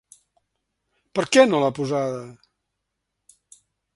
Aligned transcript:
Per 1.19 1.25
què 1.35 1.43
no 1.51 1.59
l’ha 1.65 1.69
posada? 1.81 2.25